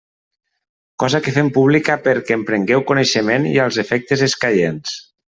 Cosa 1.01 1.19
que 1.27 1.33
fem 1.35 1.51
pública 1.57 1.97
perquè 2.07 2.37
en 2.39 2.45
prengueu 2.47 2.81
coneixement 2.93 3.47
i 3.51 3.55
als 3.67 3.79
efectes 3.85 4.25
escaients. 4.31 4.97